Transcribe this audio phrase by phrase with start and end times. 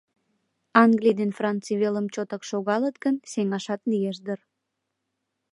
[0.83, 4.39] Англий ден Франций велым чотак шогалыт гын, сеҥашат лиеш дыр.